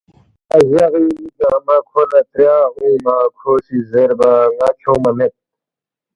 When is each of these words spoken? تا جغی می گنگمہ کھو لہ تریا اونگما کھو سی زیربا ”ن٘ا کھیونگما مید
تا 0.49 0.57
جغی 0.71 1.01
می 1.07 1.15
گنگمہ 1.37 1.75
کھو 1.89 2.01
لہ 2.09 2.21
تریا 2.29 2.55
اونگما 2.77 3.15
کھو 3.37 3.51
سی 3.65 3.77
زیربا 3.91 4.31
”ن٘ا 4.55 4.67
کھیونگما 4.79 5.11
مید 5.17 5.33